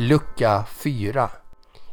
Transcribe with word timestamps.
lucka 0.00 0.64
4. 0.68 1.30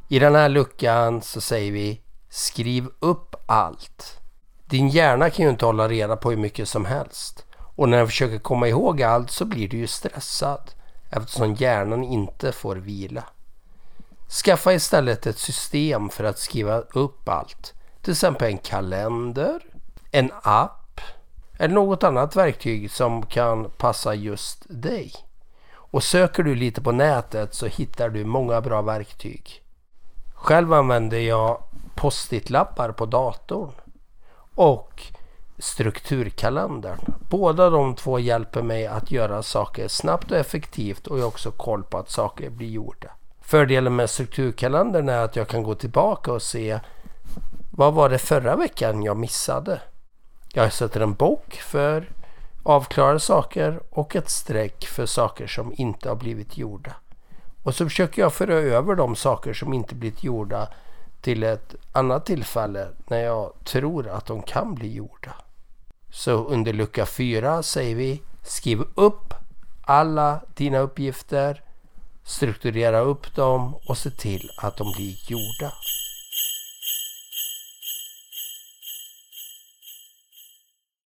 I 0.08 0.20
den 0.20 0.36
här 0.36 0.50
luckan 0.50 1.22
så 1.22 1.42
säger 1.42 1.72
vi 1.72 2.02
skriv 2.30 2.88
upp 3.00 3.36
allt. 3.46 4.20
Din 4.66 4.90
hjärna 4.90 5.30
kan 5.30 5.46
ju 5.46 5.52
inte 5.52 5.66
hålla 5.66 5.88
reda 5.88 6.16
på 6.16 6.30
hur 6.30 6.38
mycket 6.38 6.70
som 6.70 6.86
helst. 6.86 7.46
Och 7.76 7.90
när 7.90 7.98
den 7.98 8.08
försöker 8.08 8.38
komma 8.40 8.68
ihåg 8.68 9.04
allt 9.04 9.32
så 9.32 9.46
blir 9.46 9.70
du 9.70 9.78
ju 9.78 9.88
stressad 9.88 10.72
eftersom 11.10 11.54
hjärnan 11.54 12.04
inte 12.04 12.52
får 12.52 12.76
vila. 12.76 13.24
Skaffa 14.44 14.74
istället 14.74 15.28
ett 15.28 15.40
system 15.40 16.10
för 16.10 16.24
att 16.24 16.40
skriva 16.40 16.80
upp 16.80 17.30
allt. 17.30 17.74
Till 18.02 18.12
exempel 18.12 18.48
en 18.48 18.58
kalender, 18.58 19.62
en 20.12 20.32
app 20.44 21.02
eller 21.60 21.76
något 21.76 22.04
annat 22.04 22.36
verktyg 22.36 22.92
som 22.92 23.26
kan 23.26 23.72
passa 23.78 24.14
just 24.14 24.66
dig. 24.70 25.27
Och 25.98 26.04
söker 26.04 26.44
du 26.44 26.56
lite 26.56 26.82
på 26.82 26.92
nätet 26.92 27.54
så 27.54 27.66
hittar 27.66 28.10
du 28.10 28.26
många 28.26 28.62
bra 28.62 28.82
verktyg. 28.82 29.62
Själv 30.34 30.74
använder 30.74 31.20
jag 31.20 31.64
post-it-lappar 31.96 32.92
på 32.92 33.06
datorn 33.06 33.72
och 34.56 35.04
strukturkalendern. 35.58 37.00
Båda 37.30 37.70
de 37.70 37.96
två 37.96 38.20
hjälper 38.20 38.62
mig 38.62 38.88
att 38.88 39.12
göra 39.12 39.44
saker 39.44 39.88
snabbt 39.88 40.32
och 40.32 40.38
effektivt 40.38 41.08
och 41.08 41.18
jag 41.18 41.24
har 41.24 41.28
också 41.28 41.52
koll 41.52 41.84
på 41.84 41.98
att 41.98 42.10
saker 42.10 42.50
blir 42.50 42.70
gjorda. 42.70 43.10
Fördelen 43.42 43.96
med 43.96 44.10
strukturkalendern 44.10 45.10
är 45.10 45.24
att 45.24 45.36
jag 45.36 45.48
kan 45.48 45.64
gå 45.64 45.76
tillbaka 45.76 46.32
och 46.32 46.42
se 46.42 46.80
vad 47.72 47.94
var 47.94 48.10
det 48.10 48.20
förra 48.20 48.56
veckan 48.56 49.04
jag 49.04 49.18
missade? 49.18 49.82
Jag 50.54 50.74
sätter 50.74 51.02
en 51.02 51.14
bock 51.14 51.54
för 51.54 52.10
avklarade 52.68 53.20
saker 53.20 53.80
och 53.90 54.16
ett 54.16 54.30
streck 54.30 54.86
för 54.86 55.06
saker 55.06 55.48
som 55.48 55.74
inte 55.78 56.10
har 56.10 56.16
blivit 56.16 56.58
gjorda. 56.58 56.96
Och 57.64 57.76
så 57.76 57.86
försöker 57.86 58.22
jag 58.22 58.34
föra 58.34 58.54
över 58.54 58.96
de 58.96 59.16
saker 59.16 59.54
som 59.54 59.74
inte 59.74 59.96
blivit 59.96 60.24
gjorda 60.24 60.70
till 61.22 61.44
ett 61.44 61.76
annat 61.92 62.26
tillfälle 62.26 62.88
när 63.08 63.18
jag 63.18 63.54
tror 63.64 64.08
att 64.08 64.26
de 64.26 64.42
kan 64.42 64.76
bli 64.76 64.94
gjorda. 64.94 65.36
Så 66.10 66.32
under 66.32 66.74
lucka 66.74 67.06
4 67.06 67.64
säger 67.64 67.96
vi 67.96 68.22
skriv 68.44 68.84
upp 68.96 69.34
alla 69.82 70.42
dina 70.56 70.80
uppgifter, 70.80 71.62
strukturera 72.24 73.00
upp 73.00 73.36
dem 73.36 73.76
och 73.88 73.98
se 73.98 74.10
till 74.10 74.50
att 74.58 74.78
de 74.78 74.92
blir 74.96 75.32
gjorda. 75.32 75.74